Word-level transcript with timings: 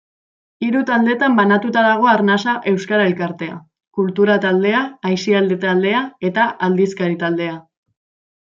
Hiru 0.67 0.79
taldetan 0.89 1.35
banatua 1.39 1.83
dago 1.87 2.07
Arnasa 2.13 2.55
euskara-elkartea: 2.71 3.59
kultura-taldea, 3.99 4.81
aisialdi-taldea 5.13 6.03
eta 6.33 6.49
aldizkari-taldea. 6.71 7.57